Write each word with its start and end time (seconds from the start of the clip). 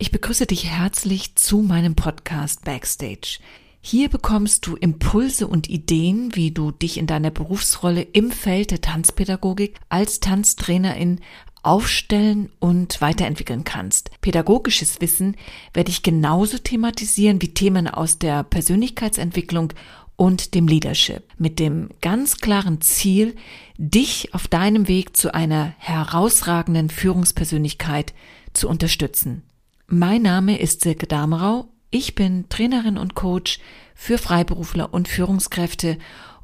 Ich 0.00 0.12
begrüße 0.12 0.46
dich 0.46 0.66
herzlich 0.66 1.34
zu 1.34 1.60
meinem 1.60 1.96
Podcast 1.96 2.64
Backstage. 2.64 3.40
Hier 3.80 4.08
bekommst 4.08 4.64
du 4.64 4.76
Impulse 4.76 5.48
und 5.48 5.68
Ideen, 5.68 6.36
wie 6.36 6.52
du 6.52 6.70
dich 6.70 6.98
in 6.98 7.08
deiner 7.08 7.32
Berufsrolle 7.32 8.02
im 8.02 8.30
Feld 8.30 8.70
der 8.70 8.80
Tanzpädagogik 8.80 9.74
als 9.88 10.20
Tanztrainerin 10.20 11.18
aufstellen 11.64 12.48
und 12.60 13.00
weiterentwickeln 13.00 13.64
kannst. 13.64 14.12
Pädagogisches 14.20 15.00
Wissen 15.00 15.36
werde 15.74 15.90
ich 15.90 16.04
genauso 16.04 16.58
thematisieren 16.58 17.42
wie 17.42 17.52
Themen 17.52 17.88
aus 17.88 18.20
der 18.20 18.44
Persönlichkeitsentwicklung 18.44 19.72
und 20.14 20.54
dem 20.54 20.68
Leadership 20.68 21.24
mit 21.38 21.58
dem 21.58 21.88
ganz 22.00 22.36
klaren 22.36 22.80
Ziel, 22.80 23.34
dich 23.78 24.32
auf 24.32 24.46
deinem 24.46 24.86
Weg 24.86 25.16
zu 25.16 25.34
einer 25.34 25.74
herausragenden 25.78 26.88
Führungspersönlichkeit 26.88 28.14
zu 28.52 28.68
unterstützen. 28.68 29.42
Mein 29.90 30.20
Name 30.20 30.60
ist 30.60 30.82
Silke 30.82 31.06
Damerau. 31.06 31.70
Ich 31.88 32.14
bin 32.14 32.46
Trainerin 32.50 32.98
und 32.98 33.14
Coach 33.14 33.58
für 33.94 34.18
Freiberufler 34.18 34.92
und 34.92 35.08
Führungskräfte 35.08 35.96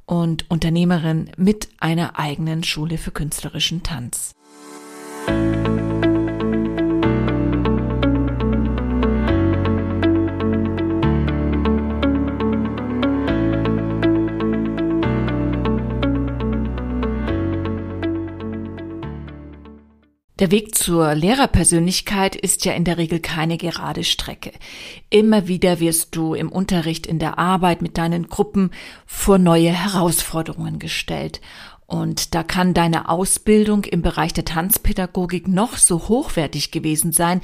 und 0.06 0.50
Unternehmerin 0.50 1.30
mit 1.36 1.68
einer 1.78 2.18
eigenen 2.18 2.64
Schule 2.64 2.96
für 2.96 3.10
künstlerischen 3.10 3.82
Tanz. 3.82 4.34
Der 20.40 20.50
Weg 20.50 20.74
zur 20.74 21.14
Lehrerpersönlichkeit 21.14 22.34
ist 22.34 22.64
ja 22.64 22.72
in 22.72 22.82
der 22.82 22.98
Regel 22.98 23.20
keine 23.20 23.56
gerade 23.56 24.02
Strecke. 24.02 24.50
Immer 25.08 25.46
wieder 25.46 25.78
wirst 25.78 26.16
du 26.16 26.34
im 26.34 26.50
Unterricht, 26.50 27.06
in 27.06 27.20
der 27.20 27.38
Arbeit 27.38 27.82
mit 27.82 27.98
deinen 27.98 28.28
Gruppen 28.28 28.72
vor 29.06 29.38
neue 29.38 29.70
Herausforderungen 29.70 30.80
gestellt. 30.80 31.41
Und 31.86 32.34
da 32.34 32.42
kann 32.42 32.74
deine 32.74 33.08
Ausbildung 33.08 33.84
im 33.84 34.02
Bereich 34.02 34.32
der 34.32 34.44
Tanzpädagogik 34.44 35.46
noch 35.46 35.76
so 35.76 36.08
hochwertig 36.08 36.72
gewesen 36.72 37.12
sein. 37.12 37.41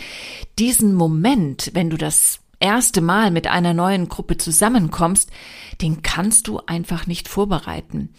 Diesen 0.59 0.95
Moment, 0.95 1.71
wenn 1.75 1.91
du 1.91 1.97
das 1.97 2.41
erste 2.59 3.03
Mal 3.03 3.31
mit 3.31 3.47
einer 3.47 3.73
neuen 3.73 4.09
Gruppe 4.09 4.37
zusammenkommst, 4.37 5.31
den 5.81 6.03
kannst 6.03 6.49
du 6.49 6.59
einfach 6.67 7.07
nicht 7.07 7.29
vorbereiten. 7.29 8.13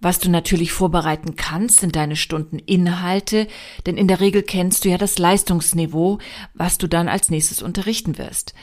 Was 0.00 0.18
du 0.18 0.30
natürlich 0.30 0.72
vorbereiten 0.72 1.36
kannst, 1.36 1.80
sind 1.80 1.96
deine 1.96 2.16
Stundeninhalte, 2.16 3.48
denn 3.86 3.96
in 3.96 4.08
der 4.08 4.20
Regel 4.20 4.42
kennst 4.42 4.84
du 4.84 4.90
ja 4.90 4.98
das 4.98 5.18
Leistungsniveau, 5.18 6.18
was 6.54 6.78
du 6.78 6.86
dann 6.86 7.08
als 7.08 7.30
nächstes 7.30 7.62
unterrichten 7.62 8.18
wirst. 8.18 8.54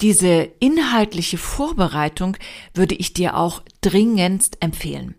Diese 0.00 0.48
inhaltliche 0.60 1.38
Vorbereitung 1.38 2.36
würde 2.72 2.94
ich 2.94 3.12
dir 3.12 3.36
auch 3.36 3.62
dringendst 3.80 4.58
empfehlen. 4.60 5.14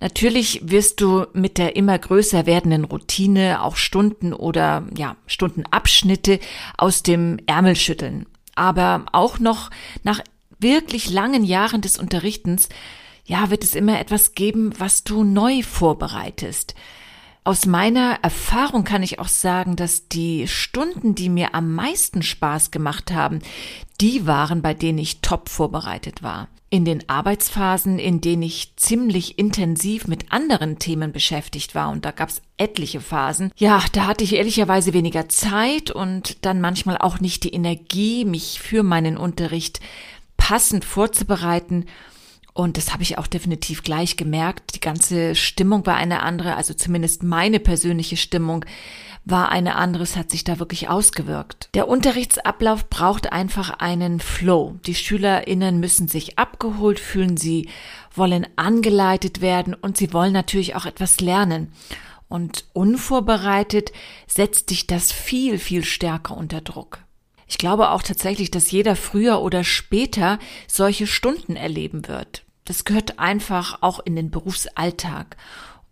Natürlich 0.00 0.60
wirst 0.64 1.00
du 1.00 1.26
mit 1.32 1.58
der 1.58 1.76
immer 1.76 1.98
größer 1.98 2.46
werdenden 2.46 2.84
Routine 2.84 3.62
auch 3.62 3.76
Stunden 3.76 4.32
oder 4.32 4.86
ja, 4.96 5.16
Stundenabschnitte 5.26 6.40
aus 6.76 7.02
dem 7.02 7.38
Ärmel 7.46 7.76
schütteln. 7.76 8.26
Aber 8.54 9.06
auch 9.12 9.38
noch 9.38 9.70
nach 10.02 10.20
wirklich 10.58 11.10
langen 11.10 11.44
Jahren 11.44 11.80
des 11.80 11.98
Unterrichtens 11.98 12.68
ja, 13.24 13.50
wird 13.50 13.64
es 13.64 13.74
immer 13.74 13.98
etwas 14.00 14.34
geben, 14.34 14.72
was 14.78 15.04
du 15.04 15.24
neu 15.24 15.62
vorbereitest. 15.62 16.74
Aus 17.46 17.66
meiner 17.66 18.18
Erfahrung 18.22 18.84
kann 18.84 19.02
ich 19.02 19.18
auch 19.18 19.28
sagen, 19.28 19.76
dass 19.76 20.08
die 20.08 20.48
Stunden, 20.48 21.14
die 21.14 21.28
mir 21.28 21.54
am 21.54 21.74
meisten 21.74 22.22
Spaß 22.22 22.70
gemacht 22.70 23.12
haben, 23.12 23.40
die 24.00 24.26
waren, 24.26 24.62
bei 24.62 24.72
denen 24.72 24.98
ich 24.98 25.20
top 25.20 25.50
vorbereitet 25.50 26.22
war. 26.22 26.48
In 26.70 26.86
den 26.86 27.06
Arbeitsphasen, 27.08 27.98
in 27.98 28.22
denen 28.22 28.42
ich 28.42 28.72
ziemlich 28.76 29.38
intensiv 29.38 30.08
mit 30.08 30.32
anderen 30.32 30.78
Themen 30.78 31.12
beschäftigt 31.12 31.74
war, 31.74 31.90
und 31.90 32.06
da 32.06 32.12
gab's 32.12 32.40
etliche 32.56 33.02
Phasen, 33.02 33.52
ja, 33.56 33.82
da 33.92 34.06
hatte 34.06 34.24
ich 34.24 34.34
ehrlicherweise 34.34 34.94
weniger 34.94 35.28
Zeit 35.28 35.90
und 35.90 36.44
dann 36.46 36.62
manchmal 36.62 36.96
auch 36.96 37.20
nicht 37.20 37.44
die 37.44 37.52
Energie, 37.52 38.24
mich 38.24 38.58
für 38.58 38.82
meinen 38.82 39.18
Unterricht 39.18 39.80
passend 40.38 40.84
vorzubereiten 40.84 41.84
und 42.54 42.76
das 42.76 42.92
habe 42.92 43.02
ich 43.02 43.18
auch 43.18 43.26
definitiv 43.26 43.82
gleich 43.82 44.16
gemerkt. 44.16 44.76
Die 44.76 44.80
ganze 44.80 45.34
Stimmung 45.34 45.84
war 45.86 45.96
eine 45.96 46.22
andere, 46.22 46.54
also 46.54 46.72
zumindest 46.72 47.24
meine 47.24 47.58
persönliche 47.58 48.16
Stimmung 48.16 48.64
war 49.24 49.48
eine 49.48 49.74
andere, 49.74 50.04
es 50.04 50.16
hat 50.16 50.30
sich 50.30 50.44
da 50.44 50.60
wirklich 50.60 50.88
ausgewirkt. 50.88 51.68
Der 51.74 51.88
Unterrichtsablauf 51.88 52.88
braucht 52.88 53.32
einfach 53.32 53.70
einen 53.80 54.20
Flow. 54.20 54.76
Die 54.86 54.94
SchülerInnen 54.94 55.80
müssen 55.80 56.06
sich 56.06 56.38
abgeholt 56.38 57.00
fühlen, 57.00 57.36
sie 57.36 57.68
wollen 58.14 58.46
angeleitet 58.54 59.40
werden 59.40 59.74
und 59.74 59.96
sie 59.96 60.12
wollen 60.12 60.32
natürlich 60.32 60.76
auch 60.76 60.86
etwas 60.86 61.20
lernen. 61.20 61.72
Und 62.28 62.66
unvorbereitet 62.72 63.92
setzt 64.28 64.70
dich 64.70 64.86
das 64.86 65.10
viel, 65.10 65.58
viel 65.58 65.84
stärker 65.84 66.36
unter 66.36 66.60
Druck. 66.60 66.98
Ich 67.48 67.58
glaube 67.58 67.90
auch 67.90 68.02
tatsächlich, 68.02 68.50
dass 68.50 68.70
jeder 68.70 68.94
früher 68.94 69.40
oder 69.40 69.64
später 69.64 70.38
solche 70.68 71.06
Stunden 71.06 71.56
erleben 71.56 72.08
wird. 72.08 72.43
Das 72.64 72.84
gehört 72.84 73.18
einfach 73.18 73.78
auch 73.82 74.00
in 74.00 74.16
den 74.16 74.30
Berufsalltag. 74.30 75.36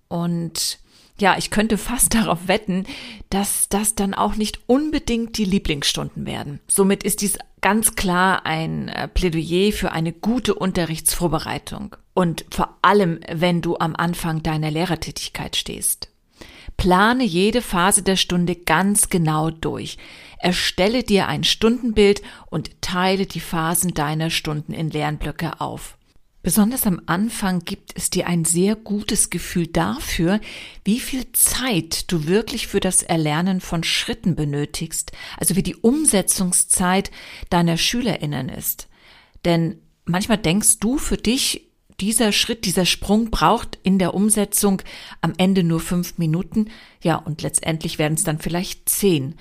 Und 0.08 0.78
ja, 1.18 1.36
ich 1.38 1.50
könnte 1.50 1.78
fast 1.78 2.14
darauf 2.14 2.48
wetten, 2.48 2.86
dass 3.30 3.68
das 3.68 3.94
dann 3.94 4.14
auch 4.14 4.34
nicht 4.36 4.60
unbedingt 4.66 5.38
die 5.38 5.44
Lieblingsstunden 5.44 6.26
werden. 6.26 6.60
Somit 6.68 7.04
ist 7.04 7.20
dies 7.20 7.38
ganz 7.60 7.94
klar 7.94 8.44
ein 8.44 8.88
äh, 8.88 9.08
Plädoyer 9.08 9.72
für 9.72 9.92
eine 9.92 10.12
gute 10.12 10.54
Unterrichtsvorbereitung. 10.54 11.96
Und 12.14 12.44
vor 12.50 12.76
allem, 12.82 13.20
wenn 13.30 13.62
du 13.62 13.78
am 13.78 13.94
Anfang 13.96 14.42
deiner 14.42 14.70
Lehrertätigkeit 14.70 15.56
stehst. 15.56 16.08
Plane 16.76 17.24
jede 17.24 17.62
Phase 17.62 18.02
der 18.02 18.16
Stunde 18.16 18.56
ganz 18.56 19.08
genau 19.08 19.50
durch. 19.50 19.98
Erstelle 20.38 21.04
dir 21.04 21.28
ein 21.28 21.44
Stundenbild 21.44 22.22
und 22.50 22.82
teile 22.82 23.26
die 23.26 23.40
Phasen 23.40 23.94
deiner 23.94 24.30
Stunden 24.30 24.72
in 24.72 24.90
Lernblöcke 24.90 25.60
auf. 25.60 25.96
Besonders 26.42 26.86
am 26.88 27.00
Anfang 27.06 27.60
gibt 27.60 27.92
es 27.94 28.10
dir 28.10 28.26
ein 28.26 28.44
sehr 28.44 28.74
gutes 28.74 29.30
Gefühl 29.30 29.68
dafür, 29.68 30.40
wie 30.84 30.98
viel 30.98 31.30
Zeit 31.32 32.10
du 32.10 32.26
wirklich 32.26 32.66
für 32.66 32.80
das 32.80 33.02
Erlernen 33.02 33.60
von 33.60 33.84
Schritten 33.84 34.34
benötigst, 34.34 35.12
also 35.38 35.54
wie 35.54 35.62
die 35.62 35.76
Umsetzungszeit 35.76 37.12
deiner 37.48 37.76
Schülerinnen 37.76 38.48
ist. 38.48 38.88
Denn 39.44 39.78
manchmal 40.04 40.38
denkst 40.38 40.80
du 40.80 40.98
für 40.98 41.16
dich, 41.16 41.68
dieser 42.00 42.32
Schritt, 42.32 42.64
dieser 42.64 42.86
Sprung 42.86 43.30
braucht 43.30 43.78
in 43.84 44.00
der 44.00 44.14
Umsetzung 44.14 44.82
am 45.20 45.34
Ende 45.36 45.62
nur 45.62 45.78
fünf 45.78 46.18
Minuten, 46.18 46.70
ja, 47.00 47.14
und 47.14 47.42
letztendlich 47.42 47.98
werden 47.98 48.14
es 48.14 48.24
dann 48.24 48.40
vielleicht 48.40 48.88
zehn. 48.88 49.36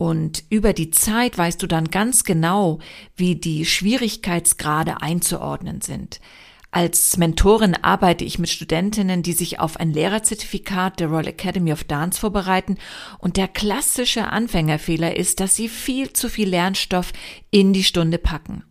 Und 0.00 0.44
über 0.48 0.72
die 0.72 0.90
Zeit 0.90 1.36
weißt 1.36 1.62
du 1.62 1.66
dann 1.66 1.90
ganz 1.90 2.24
genau, 2.24 2.78
wie 3.16 3.36
die 3.36 3.66
Schwierigkeitsgrade 3.66 5.02
einzuordnen 5.02 5.82
sind. 5.82 6.22
Als 6.70 7.18
Mentorin 7.18 7.74
arbeite 7.74 8.24
ich 8.24 8.38
mit 8.38 8.48
Studentinnen, 8.48 9.22
die 9.22 9.34
sich 9.34 9.60
auf 9.60 9.76
ein 9.76 9.92
Lehrerzertifikat 9.92 11.00
der 11.00 11.08
Royal 11.08 11.26
Academy 11.26 11.70
of 11.70 11.84
Dance 11.84 12.18
vorbereiten. 12.18 12.78
Und 13.18 13.36
der 13.36 13.46
klassische 13.46 14.28
Anfängerfehler 14.28 15.18
ist, 15.18 15.38
dass 15.38 15.54
sie 15.54 15.68
viel 15.68 16.14
zu 16.14 16.30
viel 16.30 16.48
Lernstoff 16.48 17.12
in 17.50 17.74
die 17.74 17.84
Stunde 17.84 18.16
packen. 18.16 18.64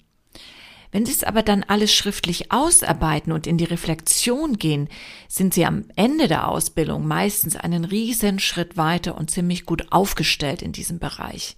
Wenn 0.92 1.06
Sie 1.06 1.12
es 1.12 1.24
aber 1.24 1.44
dann 1.44 1.64
alles 1.64 1.94
schriftlich 1.94 2.52
ausarbeiten 2.52 3.32
und 3.32 3.46
in 3.46 3.58
die 3.58 3.66
Reflexion 3.66 4.58
gehen, 4.58 4.90
sind 5.28 5.54
Sie 5.54 5.66
am 5.66 5.86
Ende 5.96 6.28
der 6.28 6.48
Ausbildung 6.48 7.06
meistens 7.06 7.56
einen 7.56 7.86
riesen 7.86 8.40
Schritt 8.40 8.76
weiter 8.76 9.16
und 9.16 9.30
ziemlich 9.30 9.66
gut 9.66 9.92
aufgestellt 9.92 10.62
in 10.62 10.72
diesem 10.72 10.98
Bereich. 10.98 11.58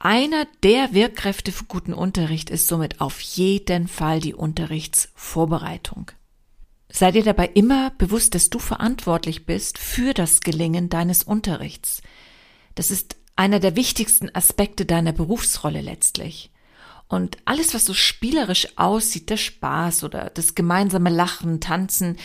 Einer 0.00 0.46
der 0.62 0.92
Wirkkräfte 0.92 1.50
für 1.50 1.64
guten 1.64 1.92
Unterricht 1.92 2.50
ist 2.50 2.68
somit 2.68 3.00
auf 3.00 3.18
jeden 3.20 3.88
Fall 3.88 4.20
die 4.20 4.34
Unterrichtsvorbereitung. 4.34 6.12
Sei 6.88 7.10
dir 7.10 7.24
dabei 7.24 7.46
immer 7.48 7.90
bewusst, 7.98 8.36
dass 8.36 8.48
du 8.48 8.60
verantwortlich 8.60 9.44
bist 9.44 9.76
für 9.76 10.14
das 10.14 10.40
Gelingen 10.40 10.88
deines 10.88 11.24
Unterrichts. 11.24 12.00
Das 12.76 12.92
ist 12.92 13.16
einer 13.34 13.58
der 13.58 13.74
wichtigsten 13.74 14.32
Aspekte 14.34 14.86
deiner 14.86 15.12
Berufsrolle 15.12 15.80
letztlich. 15.80 16.52
Und 17.08 17.38
alles, 17.46 17.72
was 17.72 17.86
so 17.86 17.94
spielerisch 17.94 18.68
aussieht, 18.76 19.30
der 19.30 19.38
Spaß 19.38 20.04
oder 20.04 20.30
das 20.34 20.54
gemeinsame 20.54 21.08
Lachen, 21.08 21.58
Tanzen, 21.58 22.18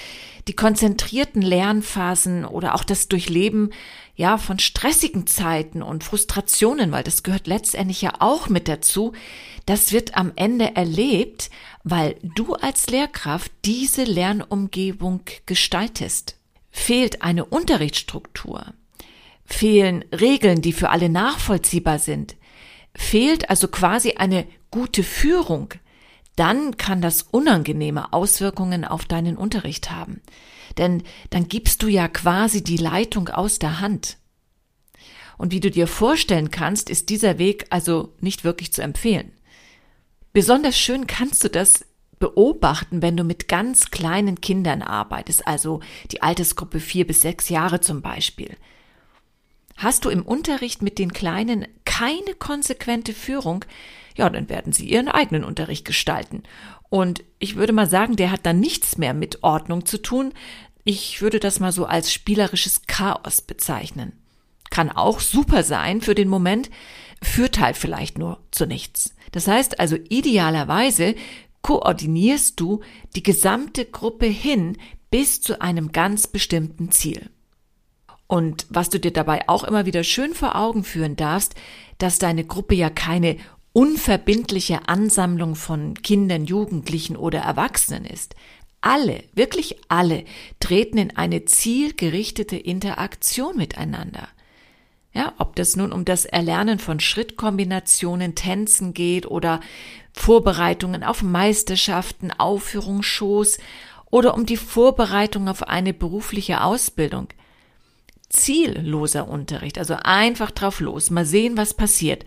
die 0.50 0.56
konzentrierten 0.56 1.42
Lernphasen 1.42 2.44
oder 2.44 2.76
auch 2.76 2.84
das 2.84 3.08
Durchleben, 3.08 3.72
ja, 4.16 4.38
von 4.38 4.60
stressigen 4.60 5.26
Zeiten 5.26 5.82
und 5.82 6.04
Frustrationen, 6.04 6.92
weil 6.92 7.04
das 7.04 7.24
gehört 7.24 7.48
letztendlich 7.48 8.02
ja 8.02 8.16
auch 8.20 8.50
mit 8.50 8.68
dazu, 8.68 9.14
das 9.66 9.94
wird 9.94 10.18
am 10.18 10.34
Ende 10.36 10.76
erlebt, 10.76 11.50
weil 11.86 12.18
du 12.36 12.54
als 12.54 12.88
Lehrkraft 12.88 13.52
diese 13.64 14.04
Lernumgebung 14.04 15.22
gestaltest. 15.46 16.38
Fehlt 16.70 17.22
eine 17.22 17.46
Unterrichtsstruktur, 17.46 18.66
fehlen 19.46 20.04
Regeln, 20.12 20.62
die 20.62 20.74
für 20.74 20.90
alle 20.90 21.08
nachvollziehbar 21.08 22.00
sind, 22.00 22.36
Fehlt 22.96 23.50
also 23.50 23.68
quasi 23.68 24.14
eine 24.18 24.46
gute 24.74 25.04
Führung, 25.04 25.70
dann 26.36 26.78
kann 26.78 27.00
das 27.00 27.22
unangenehme 27.22 28.12
Auswirkungen 28.12 28.86
auf 28.86 29.06
deinen 29.06 29.38
Unterricht 29.38 29.92
haben. 29.92 30.20
Denn 30.80 31.04
dann 31.30 31.48
gibst 31.48 31.84
du 31.84 31.88
ja 31.88 32.08
quasi 32.08 32.64
die 32.64 32.78
Leitung 32.78 33.30
aus 33.30 33.60
der 33.60 33.80
Hand. 33.82 34.18
Und 35.38 35.52
wie 35.52 35.60
du 35.60 35.70
dir 35.70 35.86
vorstellen 35.86 36.50
kannst, 36.50 36.90
ist 36.90 37.10
dieser 37.10 37.38
Weg 37.38 37.68
also 37.70 38.16
nicht 38.20 38.44
wirklich 38.44 38.74
zu 38.74 38.82
empfehlen. 38.82 39.32
Besonders 40.32 40.76
schön 40.76 41.06
kannst 41.06 41.44
du 41.44 41.50
das 41.50 41.86
beobachten, 42.18 43.04
wenn 43.04 43.16
du 43.16 43.24
mit 43.24 43.48
ganz 43.48 43.92
kleinen 43.92 44.42
Kindern 44.42 44.82
arbeitest, 44.82 45.46
also 45.46 45.82
die 46.12 46.24
Altersgruppe 46.24 46.80
vier 46.80 47.06
bis 47.06 47.22
sechs 47.22 47.50
Jahre 47.50 47.80
zum 47.80 48.02
Beispiel. 48.02 48.58
Hast 49.78 50.06
du 50.06 50.10
im 50.10 50.24
Unterricht 50.24 50.82
mit 50.82 50.98
den 50.98 51.14
Kleinen 51.14 51.68
keine 51.86 52.34
konsequente 52.40 53.14
Führung, 53.14 53.66
ja, 54.16 54.30
dann 54.30 54.50
werden 54.50 54.74
sie 54.74 54.90
ihren 54.90 55.08
eigenen 55.08 55.44
Unterricht 55.44 55.86
gestalten. 55.86 56.44
Und 56.90 57.24
ich 57.40 57.56
würde 57.56 57.74
mal 57.74 57.90
sagen, 57.90 58.16
der 58.16 58.32
hat 58.32 58.46
dann 58.46 58.60
nichts 58.60 58.98
mehr 58.98 59.14
mit 59.14 59.44
Ordnung 59.44 59.86
zu 59.86 60.02
tun. 60.02 60.34
Ich 60.84 61.22
würde 61.22 61.40
das 61.40 61.60
mal 61.60 61.72
so 61.72 61.86
als 61.86 62.14
spielerisches 62.14 62.84
Chaos 62.88 63.42
bezeichnen. 63.42 64.14
Kann 64.70 64.90
auch 64.90 65.20
super 65.20 65.64
sein 65.64 66.02
für 66.02 66.16
den 66.16 66.28
Moment, 66.28 66.70
führt 67.22 67.60
halt 67.60 67.78
vielleicht 67.78 68.18
nur 68.18 68.40
zu 68.52 68.66
nichts. 68.66 69.16
Das 69.32 69.48
heißt 69.48 69.80
also 69.80 69.98
idealerweise 70.10 71.16
koordinierst 71.62 72.60
du 72.60 72.82
die 73.16 73.24
gesamte 73.24 73.86
Gruppe 73.86 74.26
hin 74.26 74.78
bis 75.10 75.42
zu 75.42 75.62
einem 75.62 75.92
ganz 75.92 76.28
bestimmten 76.28 76.92
Ziel. 76.92 77.30
Und 78.28 78.66
was 78.70 78.90
du 78.90 79.00
dir 79.00 79.12
dabei 79.12 79.48
auch 79.48 79.64
immer 79.64 79.86
wieder 79.86 80.04
schön 80.04 80.34
vor 80.34 80.56
Augen 80.56 80.84
führen 80.84 81.16
darfst, 81.16 81.56
dass 81.98 82.20
deine 82.20 82.44
Gruppe 82.44 82.76
ja 82.76 82.90
keine 82.90 83.38
unverbindliche 83.74 84.88
Ansammlung 84.88 85.56
von 85.56 85.96
Kindern, 85.96 86.46
Jugendlichen 86.46 87.16
oder 87.16 87.40
Erwachsenen 87.40 88.06
ist. 88.06 88.36
Alle, 88.82 89.24
wirklich 89.34 89.78
alle, 89.88 90.26
treten 90.60 90.98
in 90.98 91.16
eine 91.18 91.46
zielgerichtete 91.46 92.56
Interaktion 92.56 93.58
miteinander. 93.58 94.28
Ja, 95.14 95.34
ob 95.38 95.56
das 95.56 95.76
nun 95.76 95.92
um 95.92 96.06
das 96.06 96.26
Erlernen 96.26 96.80
von 96.80 97.00
Schrittkombinationen, 97.00 98.36
Tänzen 98.36 98.94
geht 98.94 99.26
oder 99.28 99.60
Vorbereitungen 100.12 101.04
auf 101.04 101.22
Meisterschaften, 101.22 102.32
Aufführungsshows 102.32 103.60
oder 104.10 104.34
um 104.34 104.46
die 104.46 104.58
Vorbereitung 104.58 105.48
auf 105.48 105.64
eine 105.64 105.94
berufliche 105.94 106.62
Ausbildung. 106.62 107.28
Zielloser 108.30 109.28
Unterricht, 109.28 109.78
also 109.78 109.96
einfach 110.04 110.50
drauf 110.52 110.80
los, 110.80 111.12
mal 111.12 111.26
sehen, 111.26 111.58
was 111.58 111.76
passiert. 111.76 112.26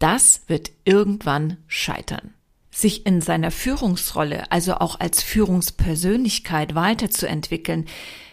Das 0.00 0.40
wird 0.46 0.72
irgendwann 0.84 1.58
scheitern. 1.68 2.32
Sich 2.72 3.04
in 3.04 3.20
seiner 3.20 3.50
Führungsrolle, 3.50 4.50
also 4.50 4.74
auch 4.76 4.98
als 4.98 5.22
Führungspersönlichkeit 5.22 6.74
weiterzuentwickeln, 6.74 7.84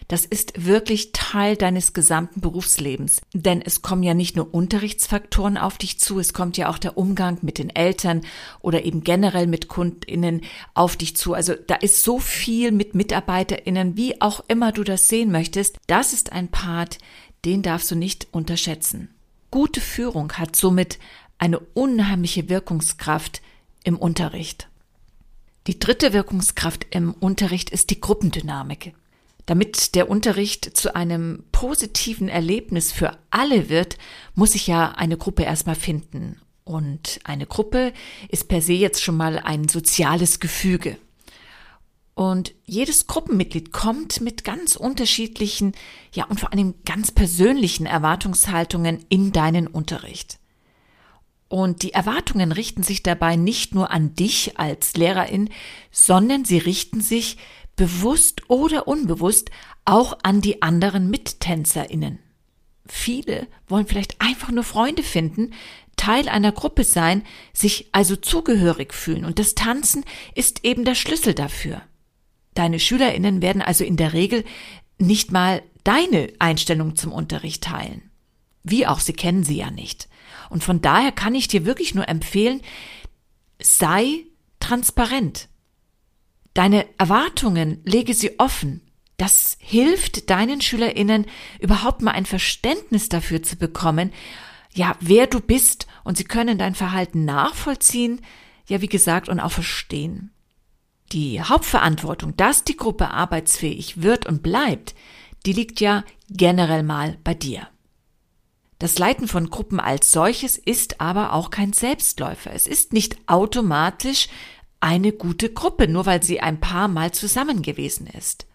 das 0.08 0.24
ist 0.24 0.64
wirklich 0.64 1.12
Teil 1.12 1.56
deines 1.56 1.92
gesamten 1.92 2.40
Berufslebens. 2.40 3.20
Denn 3.34 3.60
es 3.60 3.82
kommen 3.82 4.02
ja 4.02 4.14
nicht 4.14 4.34
nur 4.34 4.54
Unterrichtsfaktoren 4.54 5.58
auf 5.58 5.76
dich 5.76 6.00
zu, 6.00 6.18
es 6.18 6.32
kommt 6.32 6.56
ja 6.56 6.70
auch 6.70 6.78
der 6.78 6.96
Umgang 6.96 7.36
mit 7.42 7.58
den 7.58 7.68
Eltern 7.68 8.22
oder 8.60 8.86
eben 8.86 9.04
generell 9.04 9.46
mit 9.46 9.68
KundInnen 9.68 10.40
auf 10.72 10.96
dich 10.96 11.16
zu. 11.16 11.34
Also 11.34 11.52
da 11.66 11.74
ist 11.74 12.02
so 12.02 12.18
viel 12.18 12.72
mit 12.72 12.94
MitarbeiterInnen, 12.94 13.98
wie 13.98 14.18
auch 14.22 14.42
immer 14.48 14.72
du 14.72 14.84
das 14.84 15.10
sehen 15.10 15.30
möchtest. 15.30 15.76
Das 15.86 16.14
ist 16.14 16.32
ein 16.32 16.48
Part, 16.48 16.96
den 17.44 17.62
darfst 17.62 17.90
du 17.90 17.94
nicht 17.94 18.28
unterschätzen. 18.32 19.10
Gute 19.50 19.82
Führung 19.82 20.32
hat 20.32 20.56
somit 20.56 20.98
eine 21.38 21.60
unheimliche 21.60 22.48
Wirkungskraft 22.48 23.42
im 23.84 23.96
Unterricht. 23.96 24.68
Die 25.66 25.78
dritte 25.78 26.12
Wirkungskraft 26.12 26.86
im 26.90 27.12
Unterricht 27.12 27.70
ist 27.70 27.90
die 27.90 28.00
Gruppendynamik. 28.00 28.94
Damit 29.46 29.94
der 29.94 30.10
Unterricht 30.10 30.76
zu 30.76 30.94
einem 30.94 31.44
positiven 31.52 32.28
Erlebnis 32.28 32.92
für 32.92 33.16
alle 33.30 33.68
wird, 33.68 33.96
muss 34.34 34.52
sich 34.52 34.66
ja 34.66 34.92
eine 34.92 35.16
Gruppe 35.16 35.42
erstmal 35.42 35.74
finden. 35.74 36.40
Und 36.64 37.20
eine 37.24 37.46
Gruppe 37.46 37.94
ist 38.28 38.48
per 38.48 38.60
se 38.60 38.74
jetzt 38.74 39.02
schon 39.02 39.16
mal 39.16 39.38
ein 39.38 39.68
soziales 39.68 40.38
Gefüge. 40.38 40.98
Und 42.14 42.52
jedes 42.66 43.06
Gruppenmitglied 43.06 43.72
kommt 43.72 44.20
mit 44.20 44.44
ganz 44.44 44.76
unterschiedlichen, 44.76 45.72
ja 46.12 46.24
und 46.24 46.40
vor 46.40 46.52
allem 46.52 46.74
ganz 46.84 47.10
persönlichen 47.10 47.86
Erwartungshaltungen 47.86 49.06
in 49.08 49.32
deinen 49.32 49.66
Unterricht. 49.66 50.38
Und 51.48 51.82
die 51.82 51.94
Erwartungen 51.94 52.52
richten 52.52 52.82
sich 52.82 53.02
dabei 53.02 53.36
nicht 53.36 53.74
nur 53.74 53.90
an 53.90 54.14
dich 54.14 54.58
als 54.58 54.94
Lehrerin, 54.94 55.48
sondern 55.90 56.44
sie 56.44 56.58
richten 56.58 57.00
sich 57.00 57.38
bewusst 57.74 58.50
oder 58.50 58.86
unbewusst 58.86 59.50
auch 59.84 60.18
an 60.22 60.42
die 60.42 60.60
anderen 60.60 61.08
Mittänzerinnen. 61.08 62.18
Viele 62.86 63.46
wollen 63.66 63.86
vielleicht 63.86 64.20
einfach 64.20 64.50
nur 64.50 64.64
Freunde 64.64 65.02
finden, 65.02 65.52
Teil 65.96 66.28
einer 66.28 66.52
Gruppe 66.52 66.84
sein, 66.84 67.22
sich 67.52 67.88
also 67.92 68.16
zugehörig 68.16 68.94
fühlen 68.94 69.24
und 69.24 69.38
das 69.38 69.54
Tanzen 69.54 70.04
ist 70.34 70.64
eben 70.64 70.84
der 70.84 70.94
Schlüssel 70.94 71.34
dafür. 71.34 71.82
Deine 72.54 72.80
Schülerinnen 72.80 73.42
werden 73.42 73.62
also 73.62 73.84
in 73.84 73.96
der 73.96 74.12
Regel 74.12 74.44
nicht 74.98 75.32
mal 75.32 75.62
deine 75.84 76.32
Einstellung 76.38 76.96
zum 76.96 77.12
Unterricht 77.12 77.64
teilen. 77.64 78.10
Wie 78.64 78.86
auch, 78.86 79.00
sie 79.00 79.12
kennen 79.12 79.44
sie 79.44 79.56
ja 79.56 79.70
nicht. 79.70 80.08
Und 80.48 80.64
von 80.64 80.80
daher 80.80 81.12
kann 81.12 81.34
ich 81.34 81.48
dir 81.48 81.64
wirklich 81.64 81.94
nur 81.94 82.08
empfehlen, 82.08 82.62
sei 83.60 84.24
transparent. 84.60 85.48
Deine 86.54 86.86
Erwartungen 86.98 87.80
lege 87.84 88.14
sie 88.14 88.38
offen. 88.38 88.82
Das 89.16 89.56
hilft 89.60 90.30
deinen 90.30 90.60
SchülerInnen 90.60 91.26
überhaupt 91.60 92.02
mal 92.02 92.12
ein 92.12 92.26
Verständnis 92.26 93.08
dafür 93.08 93.42
zu 93.42 93.56
bekommen, 93.56 94.12
ja, 94.74 94.96
wer 95.00 95.26
du 95.26 95.40
bist 95.40 95.86
und 96.04 96.16
sie 96.16 96.24
können 96.24 96.58
dein 96.58 96.74
Verhalten 96.74 97.24
nachvollziehen, 97.24 98.20
ja, 98.68 98.80
wie 98.80 98.88
gesagt, 98.88 99.28
und 99.28 99.40
auch 99.40 99.50
verstehen. 99.50 100.30
Die 101.12 101.40
Hauptverantwortung, 101.42 102.36
dass 102.36 102.64
die 102.64 102.76
Gruppe 102.76 103.10
arbeitsfähig 103.10 104.02
wird 104.02 104.26
und 104.26 104.42
bleibt, 104.42 104.94
die 105.46 105.52
liegt 105.52 105.80
ja 105.80 106.04
generell 106.28 106.82
mal 106.82 107.18
bei 107.24 107.34
dir. 107.34 107.66
Das 108.78 108.98
Leiten 108.98 109.26
von 109.26 109.50
Gruppen 109.50 109.80
als 109.80 110.12
solches 110.12 110.56
ist 110.56 111.00
aber 111.00 111.32
auch 111.32 111.50
kein 111.50 111.72
Selbstläufer. 111.72 112.52
Es 112.52 112.66
ist 112.66 112.92
nicht 112.92 113.16
automatisch 113.26 114.28
eine 114.80 115.12
gute 115.12 115.52
Gruppe, 115.52 115.88
nur 115.88 116.06
weil 116.06 116.22
sie 116.22 116.40
ein 116.40 116.60
paar 116.60 116.86
Mal 116.86 117.12
zusammen 117.12 117.62
gewesen 117.62 118.06
ist. 118.06 118.46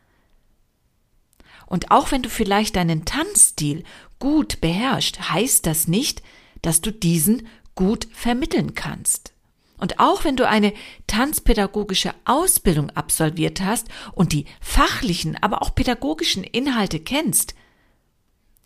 Und 1.65 1.91
auch 1.91 2.11
wenn 2.11 2.21
du 2.21 2.29
vielleicht 2.29 2.75
deinen 2.75 3.03
Tanzstil 3.03 3.83
gut 4.19 4.61
beherrschst, 4.61 5.31
heißt 5.31 5.65
das 5.65 5.87
nicht, 5.87 6.21
dass 6.61 6.81
du 6.81 6.91
diesen 6.91 7.47
gut 7.75 8.07
vermitteln 8.13 8.75
kannst. 8.75 9.33
Und 9.77 9.99
auch 9.99 10.23
wenn 10.23 10.37
du 10.37 10.47
eine 10.47 10.71
tanzpädagogische 11.07 12.13
Ausbildung 12.23 12.89
absolviert 12.91 13.59
hast 13.59 13.87
und 14.13 14.31
die 14.31 14.45
fachlichen, 14.61 15.35
aber 15.41 15.61
auch 15.61 15.75
pädagogischen 15.75 16.45
Inhalte 16.45 17.01
kennst, 17.01 17.55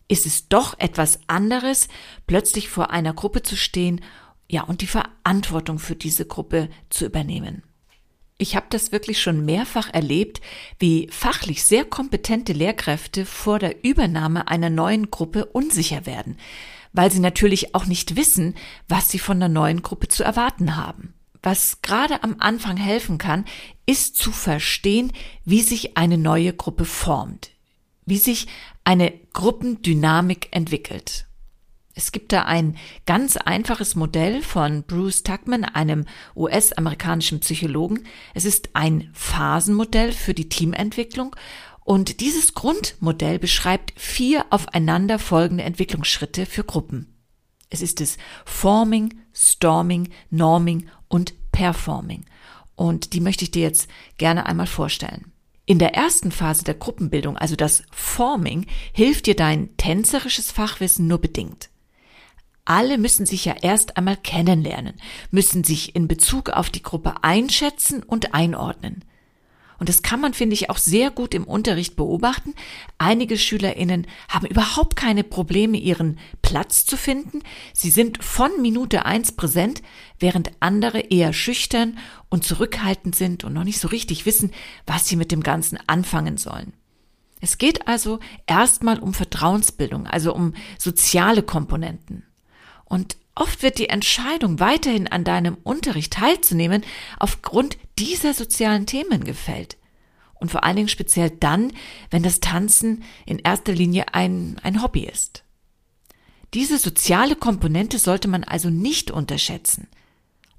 ist 0.07 0.25
es 0.25 0.47
doch 0.47 0.77
etwas 0.79 1.19
anderes, 1.27 1.87
plötzlich 2.27 2.69
vor 2.69 2.91
einer 2.91 3.13
Gruppe 3.13 3.43
zu 3.43 3.55
stehen, 3.55 4.01
ja, 4.49 4.63
und 4.63 4.81
die 4.81 4.87
Verantwortung 4.87 5.77
für 5.77 5.95
diese 5.95 6.25
Gruppe 6.25 6.69
zu 6.89 7.05
übernehmen. 7.05 7.63
Ich 8.37 8.55
habe 8.55 8.67
das 8.69 8.91
wirklich 8.91 9.19
schon 9.19 9.45
mehrfach 9.45 9.91
erlebt, 9.93 10.41
wie 10.79 11.09
fachlich 11.11 11.63
sehr 11.63 11.85
kompetente 11.85 12.53
Lehrkräfte 12.53 13.25
vor 13.25 13.57
der 13.59 13.83
Übernahme 13.83 14.47
einer 14.47 14.69
neuen 14.69 15.09
Gruppe 15.09 15.45
unsicher 15.45 16.05
werden, 16.05 16.37
weil 16.93 17.11
sie 17.11 17.19
natürlich 17.19 17.73
auch 17.73 17.85
nicht 17.85 18.15
wissen, 18.15 18.55
was 18.87 19.09
sie 19.09 19.19
von 19.19 19.39
der 19.39 19.49
neuen 19.49 19.81
Gruppe 19.81 20.07
zu 20.07 20.23
erwarten 20.23 20.75
haben. 20.75 21.13
Was 21.41 21.81
gerade 21.81 22.23
am 22.23 22.35
Anfang 22.39 22.77
helfen 22.77 23.17
kann, 23.17 23.45
ist 23.85 24.15
zu 24.17 24.31
verstehen, 24.31 25.13
wie 25.43 25.61
sich 25.61 25.97
eine 25.97 26.17
neue 26.17 26.53
Gruppe 26.53 26.85
formt, 26.85 27.51
wie 28.05 28.17
sich 28.17 28.47
eine 28.87 29.11
Gruppendynamik 29.33 30.47
entwickelt. 30.51 31.25
Es 31.93 32.13
gibt 32.13 32.31
da 32.31 32.43
ein 32.43 32.77
ganz 33.05 33.35
einfaches 33.35 33.95
Modell 33.95 34.41
von 34.41 34.83
Bruce 34.83 35.23
Tuckman, 35.23 35.65
einem 35.65 36.05
US-amerikanischen 36.37 37.41
Psychologen. 37.41 38.05
Es 38.33 38.45
ist 38.45 38.69
ein 38.75 39.09
Phasenmodell 39.11 40.13
für 40.13 40.33
die 40.33 40.47
Teamentwicklung 40.47 41.35
und 41.83 42.21
dieses 42.21 42.53
Grundmodell 42.53 43.39
beschreibt 43.39 43.91
vier 43.99 44.45
aufeinander 44.51 45.19
folgende 45.19 45.65
Entwicklungsschritte 45.65 46.45
für 46.45 46.63
Gruppen. 46.63 47.13
Es 47.69 47.81
ist 47.81 47.99
das 47.99 48.17
Forming, 48.45 49.15
Storming, 49.33 50.11
Norming 50.29 50.87
und 51.09 51.33
Performing. 51.51 52.23
Und 52.75 53.11
die 53.11 53.19
möchte 53.19 53.43
ich 53.43 53.51
dir 53.51 53.63
jetzt 53.63 53.89
gerne 54.17 54.45
einmal 54.45 54.67
vorstellen. 54.67 55.33
In 55.69 55.79
der 55.79 55.93
ersten 55.93 56.31
Phase 56.31 56.63
der 56.63 56.75
Gruppenbildung, 56.75 57.37
also 57.37 57.57
das 57.57 57.83
Forming, 57.91 58.65
hilft 58.93 59.25
dir 59.25 59.35
dein 59.35 59.75
tänzerisches 59.75 60.49
Fachwissen 60.49 61.07
nur 61.07 61.19
bedingt. 61.19 61.69
alle 62.63 62.97
müssen 62.97 63.25
sich 63.25 63.45
ja 63.45 63.55
erst 63.61 63.97
einmal 63.97 64.17
kennenlernen, 64.17 64.95
müssen 65.29 65.65
sich 65.65 65.93
in 65.93 66.07
Bezug 66.07 66.49
auf 66.49 66.69
die 66.69 66.83
Gruppe 66.83 67.15
einschätzen 67.21 68.01
und 68.01 68.33
einordnen. 68.33 69.03
Und 69.79 69.89
das 69.89 70.01
kann 70.01 70.19
man, 70.19 70.33
finde 70.33 70.53
ich, 70.55 70.69
auch 70.69 70.77
sehr 70.77 71.11
gut 71.11 71.33
im 71.33 71.43
Unterricht 71.43 71.95
beobachten. 71.95 72.53
Einige 72.97 73.37
SchülerInnen 73.37 74.07
haben 74.29 74.47
überhaupt 74.47 74.95
keine 74.95 75.23
Probleme, 75.23 75.77
ihren 75.77 76.19
Platz 76.41 76.85
zu 76.85 76.97
finden. 76.97 77.43
Sie 77.73 77.89
sind 77.89 78.23
von 78.23 78.49
Minute 78.61 79.05
eins 79.05 79.31
präsent, 79.31 79.81
während 80.19 80.51
andere 80.59 80.99
eher 80.99 81.33
schüchtern 81.33 81.97
und 82.29 82.43
zurückhaltend 82.43 83.15
sind 83.15 83.43
und 83.43 83.53
noch 83.53 83.63
nicht 83.63 83.79
so 83.79 83.87
richtig 83.87 84.25
wissen, 84.25 84.51
was 84.85 85.07
sie 85.07 85.15
mit 85.15 85.31
dem 85.31 85.43
Ganzen 85.43 85.77
anfangen 85.87 86.37
sollen. 86.37 86.73
Es 87.39 87.57
geht 87.59 87.87
also 87.87 88.19
erstmal 88.47 88.99
um 88.99 89.13
Vertrauensbildung, 89.13 90.07
also 90.07 90.33
um 90.33 90.53
soziale 90.79 91.43
Komponenten. 91.43 92.23
Und 92.85 93.17
oft 93.35 93.61
wird 93.61 93.77
die 93.77 93.89
Entscheidung, 93.89 94.59
weiterhin 94.59 95.07
an 95.07 95.23
deinem 95.23 95.57
Unterricht 95.63 96.13
teilzunehmen, 96.13 96.83
aufgrund 97.19 97.77
dieser 97.99 98.33
sozialen 98.33 98.85
Themen 98.85 99.23
gefällt. 99.23 99.77
Und 100.39 100.51
vor 100.51 100.63
allen 100.63 100.75
Dingen 100.75 100.87
speziell 100.87 101.31
dann, 101.31 101.73
wenn 102.11 102.23
das 102.23 102.39
Tanzen 102.39 103.03
in 103.25 103.39
erster 103.39 103.73
Linie 103.73 104.13
ein, 104.13 104.57
ein 104.61 104.83
Hobby 104.83 105.05
ist. 105.05 105.43
Diese 106.53 106.77
soziale 106.77 107.35
Komponente 107.35 107.97
sollte 107.97 108.27
man 108.27 108.43
also 108.43 108.69
nicht 108.69 109.11
unterschätzen. 109.11 109.87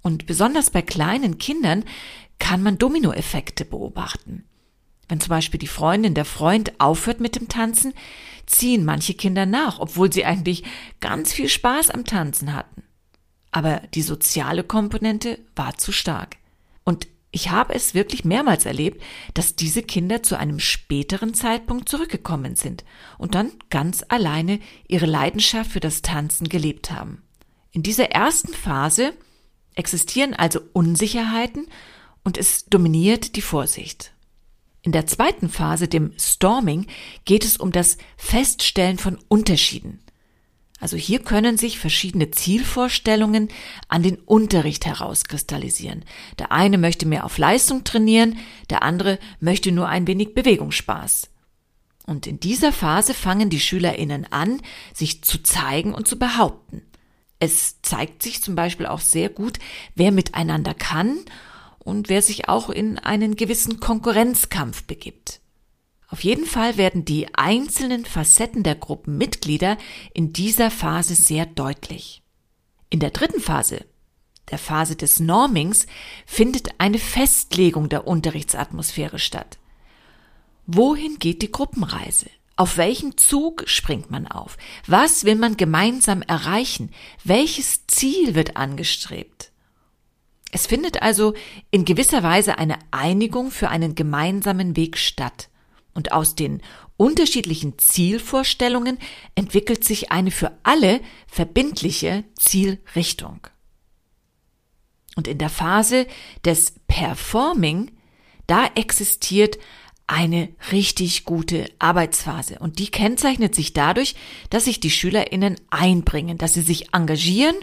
Und 0.03 0.27
besonders 0.27 0.71
bei 0.71 0.83
kleinen 0.83 1.39
Kindern 1.39 1.85
kann 2.39 2.63
man 2.63 2.79
Dominoeffekte 2.79 3.65
beobachten. 3.65 4.45
Wenn 5.09 5.21
zum 5.21 5.31
Beispiel 5.31 5.59
die 5.59 5.67
Freundin, 5.67 6.15
der 6.15 6.25
Freund 6.25 6.79
aufhört 6.81 7.21
mit 7.21 7.37
dem 7.37 7.49
Tanzen, 7.49 7.95
ziehen 8.47 8.85
manche 8.85 9.15
Kinder 9.15 9.47
nach, 9.47 9.79
obwohl 9.79 10.13
sie 10.13 10.25
eigentlich 10.25 10.65
ganz 11.01 11.33
viel 11.33 11.49
Spaß 11.49 11.91
am 11.91 12.05
Tanzen 12.05 12.55
hatten. 12.55 12.83
Aber 13.51 13.83
die 13.95 14.03
soziale 14.03 14.65
Komponente 14.65 15.39
war 15.57 15.77
zu 15.79 15.93
stark. 15.93 16.37
Und 16.85 17.07
ich 17.31 17.51
habe 17.51 17.75
es 17.75 17.95
wirklich 17.95 18.25
mehrmals 18.25 18.65
erlebt, 18.65 19.03
dass 19.35 19.55
diese 19.55 19.83
Kinder 19.83 20.23
zu 20.23 20.39
einem 20.39 20.61
späteren 20.61 21.35
Zeitpunkt 21.35 21.89
zurückgekommen 21.89 22.57
sind 22.57 22.85
und 23.19 23.35
dann 23.35 23.53
ganz 23.69 24.05
alleine 24.09 24.61
ihre 24.87 25.07
Leidenschaft 25.07 25.71
für 25.73 25.81
das 25.81 26.01
Tanzen 26.01 26.49
gelebt 26.49 26.91
haben. 26.91 27.23
In 27.71 27.83
dieser 27.83 28.11
ersten 28.11 28.55
Phase 28.55 29.13
existieren 29.75 30.35
also 30.35 30.61
Unsicherheiten 30.73 31.69
und 32.25 32.39
es 32.39 32.65
dominiert 32.65 33.37
die 33.37 33.43
Vorsicht. 33.43 34.13
In 34.83 34.93
der 34.93 35.07
zweiten 35.07 35.51
Phase, 35.51 35.87
dem 35.87 36.13
Storming, 36.19 36.87
geht 37.27 37.45
es 37.45 37.59
um 37.59 37.73
das 37.73 37.99
Feststellen 38.17 38.97
von 38.97 39.19
Unterschieden. 39.29 40.01
Also 40.81 40.97
hier 40.97 41.21
können 41.21 41.59
sich 41.59 41.79
verschiedene 41.79 42.31
Zielvorstellungen 42.31 43.49
an 43.89 44.03
den 44.03 44.17
Unterricht 44.17 44.87
herauskristallisieren. 44.87 46.05
Der 46.39 46.53
eine 46.53 46.79
möchte 46.79 47.07
mehr 47.07 47.25
auf 47.25 47.39
Leistung 47.39 47.83
trainieren, 47.85 48.39
der 48.71 48.83
andere 48.83 49.19
möchte 49.41 49.73
nur 49.73 49.89
ein 49.89 50.07
wenig 50.07 50.35
Bewegungsspaß. 50.35 51.31
Und 52.07 52.27
in 52.27 52.41
dieser 52.41 52.73
Phase 52.73 53.13
fangen 53.13 53.51
die 53.51 53.61
Schülerinnen 53.61 54.33
an, 54.33 54.63
sich 54.95 55.23
zu 55.23 55.43
zeigen 55.43 55.95
und 55.95 56.09
zu 56.09 56.19
behaupten. 56.19 56.83
Es 57.41 57.83
zeigt 57.83 58.23
sich 58.23 58.43
zum 58.43 58.55
Beispiel 58.55 58.87
auch 58.87 59.01
sehr 59.01 59.29
gut, 59.29 59.59
wer 59.95 60.11
miteinander 60.11 60.75
kann 60.75 61.19
und 61.79 62.09
wer 62.09 62.23
sich 62.23 62.49
auch 62.49 62.71
in 62.71 62.99
einen 62.99 63.37
gewissen 63.37 63.79
Konkurrenzkampf 63.81 64.85
begibt. 64.85 65.41
Auf 66.09 66.25
jeden 66.25 66.47
Fall 66.47 66.79
werden 66.79 67.05
die 67.05 67.33
einzelnen 67.35 68.07
Facetten 68.07 68.63
der 68.63 68.75
Gruppenmitglieder 68.75 69.77
in 70.15 70.33
dieser 70.33 70.71
Phase 70.71 71.15
sehr 71.15 71.45
deutlich. 71.45 72.23
In 72.89 72.99
der 72.99 73.11
dritten 73.11 73.41
Phase, 73.41 73.85
der 74.51 74.57
Phase 74.57 74.97
des 74.97 75.21
Normings, 75.21 75.87
findet 76.25 76.69
eine 76.79 76.99
Festlegung 76.99 77.91
der 77.91 78.07
Unterrichtsatmosphäre 78.07 79.19
statt. 79.19 79.59
Wohin 80.67 81.19
geht 81.19 81.43
die 81.43 81.53
Gruppenreise? 81.53 82.31
Auf 82.57 82.79
welchen 82.79 83.19
Zug 83.19 83.65
springt 83.67 84.11
man 84.11 84.27
auf? 84.27 84.57
Was 84.87 85.25
will 85.25 85.37
man 85.37 85.59
gemeinsam 85.59 86.23
erreichen? 86.23 86.91
Welches 87.23 87.87
Ziel 87.87 88.35
wird 88.35 88.57
angestrebt? 88.57 89.53
Es 90.51 90.67
findet 90.67 91.03
also 91.03 91.35
in 91.71 91.85
gewisser 91.85 92.23
Weise 92.23 92.57
eine 92.57 92.79
Einigung 92.91 93.51
für 93.51 93.69
einen 93.69 93.95
gemeinsamen 93.95 94.75
Weg 94.75 94.97
statt. 94.97 95.51
Und 95.95 96.13
aus 96.13 96.35
den 96.35 96.63
unterschiedlichen 96.97 97.79
Zielvorstellungen 97.79 98.99
entwickelt 99.35 99.85
sich 99.85 100.13
eine 100.13 100.31
für 100.31 100.53
alle 100.63 101.01
verbindliche 101.27 102.25
Zielrichtung. 102.39 103.47
Und 105.17 105.27
in 105.27 105.39
der 105.39 105.51
Phase 105.51 106.07
des 106.45 106.75
Performing, 106.87 107.91
da 108.47 108.67
existiert 108.77 109.59
eine 110.07 110.49
richtig 110.73 111.25
gute 111.25 111.71
Arbeitsphase. 111.79 112.59
Und 112.59 112.79
die 112.79 112.91
kennzeichnet 112.91 113.55
sich 113.55 113.73
dadurch, 113.73 114.15
dass 114.51 114.65
sich 114.65 114.81
die 114.81 114.91
SchülerInnen 114.91 115.57
einbringen, 115.71 116.39
dass 116.39 116.55
sie 116.55 116.63
sich 116.63 116.95
engagieren 116.95 117.57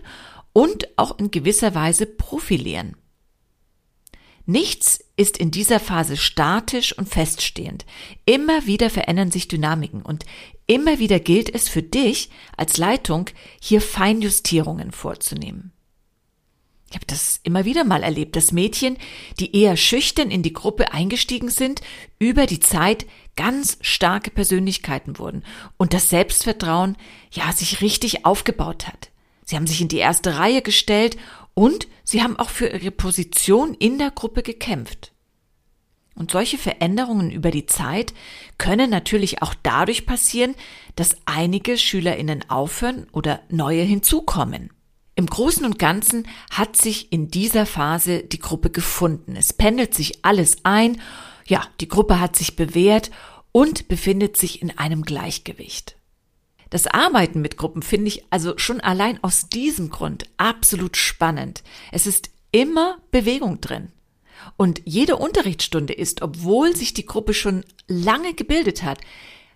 und 0.54 0.98
auch 0.98 1.18
in 1.18 1.32
gewisser 1.32 1.76
Weise 1.76 2.06
profilieren. 2.06 2.96
Nichts 4.46 5.04
ist 5.16 5.38
in 5.38 5.50
dieser 5.50 5.80
Phase 5.80 6.18
statisch 6.18 6.96
und 6.98 7.10
feststehend. 7.10 7.86
Immer 8.26 8.66
wieder 8.68 8.90
verändern 8.90 9.32
sich 9.32 9.48
Dynamiken 9.48 10.02
und 10.02 10.26
immer 10.68 11.00
wieder 11.00 11.20
gilt 11.20 11.54
es 11.54 11.68
für 11.68 11.82
dich 11.82 12.30
als 12.56 12.78
Leitung, 12.78 13.30
hier 13.60 13.82
Feinjustierungen 13.82 14.92
vorzunehmen. 14.92 15.72
Ich 16.90 16.96
habe 16.96 17.08
das 17.08 17.40
immer 17.44 17.66
wieder 17.66 17.84
mal 17.84 18.04
erlebt, 18.04 18.36
dass 18.36 18.52
Mädchen, 18.52 18.98
die 19.40 19.56
eher 19.56 19.76
schüchtern 19.76 20.30
in 20.30 20.44
die 20.44 20.54
Gruppe 20.54 20.94
eingestiegen 20.94 21.50
sind, 21.50 21.82
über 22.20 22.46
die 22.46 22.60
Zeit 22.60 23.06
ganz 23.36 23.78
starke 23.82 24.30
Persönlichkeiten 24.30 25.18
wurden 25.18 25.44
und 25.78 25.94
das 25.94 26.10
Selbstvertrauen 26.10 26.96
ja 27.32 27.52
sich 27.52 27.82
richtig 27.82 28.26
aufgebaut 28.26 28.88
hat. 28.88 29.10
Sie 29.44 29.56
haben 29.56 29.68
sich 29.68 29.82
in 29.82 29.88
die 29.88 29.98
erste 29.98 30.38
Reihe 30.38 30.62
gestellt 30.62 31.18
und 31.56 31.88
sie 32.04 32.22
haben 32.22 32.38
auch 32.38 32.50
für 32.50 32.68
ihre 32.68 32.92
Position 32.92 33.74
in 33.74 33.98
der 33.98 34.12
Gruppe 34.12 34.44
gekämpft. 34.44 35.14
Und 36.14 36.32
solche 36.32 36.58
Veränderungen 36.58 37.32
über 37.32 37.52
die 37.52 37.66
Zeit 37.66 38.14
können 38.58 38.90
natürlich 38.90 39.42
auch 39.42 39.54
dadurch 39.64 40.06
passieren, 40.06 40.56
dass 40.96 41.18
einige 41.26 41.78
Schülerinnen 41.78 42.50
aufhören 42.50 43.08
oder 43.12 43.42
neue 43.50 43.82
hinzukommen. 43.82 44.70
Im 45.16 45.28
Großen 45.28 45.66
und 45.66 45.80
Ganzen 45.80 46.28
hat 46.52 46.76
sich 46.76 47.12
in 47.12 47.30
dieser 47.30 47.66
Phase 47.66 48.24
die 48.24 48.40
Gruppe 48.40 48.70
gefunden. 48.70 49.36
Es 49.36 49.54
pendelt 49.54 49.94
sich 49.94 50.26
alles 50.26 50.58
ein. 50.64 51.02
Ja, 51.48 51.66
die 51.80 51.88
Gruppe 51.88 52.20
hat 52.20 52.36
sich 52.36 52.56
bewährt 52.56 53.12
und 53.52 53.88
befindet 53.88 54.36
sich 54.36 54.62
in 54.62 54.78
einem 54.78 55.04
Gleichgewicht. 55.04 55.95
Das 56.70 56.88
Arbeiten 56.88 57.42
mit 57.42 57.58
Gruppen 57.58 57.82
finde 57.82 58.08
ich 58.08 58.24
also 58.32 58.58
schon 58.58 58.82
allein 58.82 59.24
aus 59.24 59.50
diesem 59.50 59.90
Grund 59.90 60.26
absolut 60.38 60.98
spannend. 60.98 61.64
Es 61.92 62.08
ist 62.08 62.30
immer 62.52 62.98
Bewegung 63.12 63.62
drin. 63.62 63.92
Und 64.58 64.82
jede 64.86 65.18
Unterrichtsstunde 65.18 65.94
ist, 65.94 66.22
obwohl 66.22 66.76
sich 66.76 66.94
die 66.94 67.06
Gruppe 67.06 67.34
schon 67.34 67.64
lange 67.88 68.34
gebildet 68.34 68.84
hat, 68.84 69.00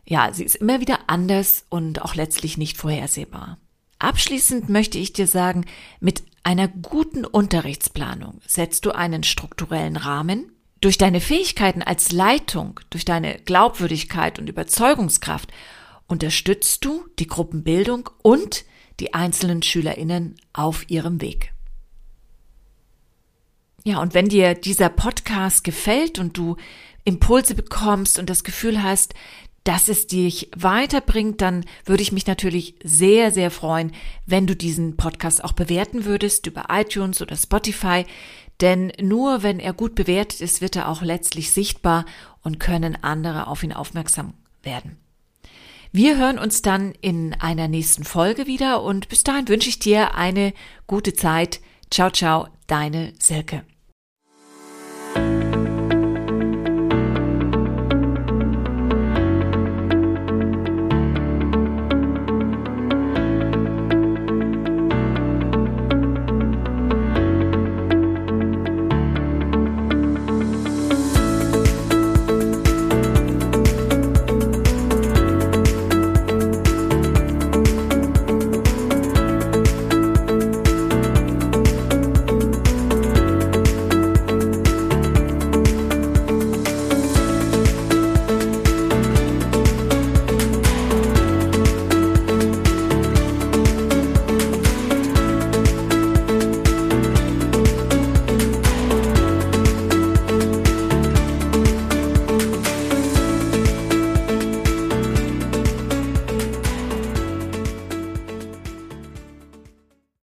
ja, 0.06 0.34
sie 0.34 0.44
ist 0.44 0.56
immer 0.56 0.80
wieder 0.80 1.00
anders 1.08 1.66
und 1.70 2.02
auch 2.02 2.16
letztlich 2.16 2.58
nicht 2.58 2.78
vorhersehbar. 2.78 3.60
Abschließend 4.00 4.70
möchte 4.70 4.98
ich 4.98 5.14
dir 5.14 5.28
sagen, 5.28 5.66
mit 6.00 6.24
einer 6.44 6.68
guten 6.68 7.26
Unterrichtsplanung 7.26 8.42
setzt 8.48 8.86
du 8.86 8.92
einen 8.92 9.24
strukturellen 9.24 9.98
Rahmen. 9.98 10.52
Durch 10.82 10.98
deine 10.98 11.20
Fähigkeiten 11.20 11.84
als 11.84 12.12
Leitung, 12.12 12.80
durch 12.90 13.04
deine 13.04 13.40
Glaubwürdigkeit 13.40 14.40
und 14.40 14.48
Überzeugungskraft 14.48 15.52
unterstützt 16.10 16.84
du 16.84 17.06
die 17.20 17.28
Gruppenbildung 17.28 18.10
und 18.22 18.66
die 19.00 19.14
einzelnen 19.14 19.64
Schülerinnen 19.64 20.36
auf 20.52 20.90
ihrem 20.90 21.22
Weg. 21.22 21.54
Ja, 23.86 24.02
und 24.02 24.14
wenn 24.14 24.28
dir 24.28 24.56
dieser 24.56 24.90
Podcast 24.90 25.64
gefällt 25.64 26.20
und 26.20 26.38
du 26.38 26.58
Impulse 27.06 27.56
bekommst 27.56 28.20
und 28.20 28.30
das 28.30 28.44
Gefühl 28.44 28.84
hast, 28.84 29.14
dass 29.64 29.88
es 29.88 30.08
dich 30.08 30.50
weiterbringt, 30.56 31.42
dann 31.42 31.66
würde 31.86 32.02
ich 32.02 32.12
mich 32.12 32.28
natürlich 32.28 32.76
sehr, 32.84 33.32
sehr 33.32 33.52
freuen, 33.52 33.94
wenn 34.26 34.48
du 34.48 34.56
diesen 34.56 34.98
Podcast 34.98 35.44
auch 35.44 35.54
bewerten 35.54 36.06
würdest 36.06 36.48
über 36.48 36.66
iTunes 36.70 37.22
oder 37.22 37.36
Spotify. 37.36 38.06
Denn 38.62 38.92
nur 39.02 39.44
wenn 39.44 39.60
er 39.60 39.74
gut 39.74 39.96
bewertet 39.96 40.42
ist, 40.42 40.62
wird 40.62 40.76
er 40.76 40.90
auch 40.90 41.02
letztlich 41.02 41.52
sichtbar 41.52 42.06
und 42.42 42.60
können 42.60 42.98
andere 43.02 43.48
auf 43.48 43.64
ihn 43.64 43.74
aufmerksam 43.74 44.34
werden. 44.64 44.98
Wir 45.92 46.18
hören 46.18 46.38
uns 46.38 46.62
dann 46.62 46.94
in 47.02 47.34
einer 47.40 47.68
nächsten 47.68 48.04
Folge 48.04 48.46
wieder 48.46 48.84
und 48.84 49.10
bis 49.10 49.24
dahin 49.24 49.48
wünsche 49.48 49.70
ich 49.70 49.80
dir 49.80 50.14
eine 50.14 50.54
gute 50.86 51.14
Zeit. 51.14 51.62
Ciao, 51.90 52.12
ciao, 52.12 52.48
deine 52.68 53.14
Silke. 53.18 53.64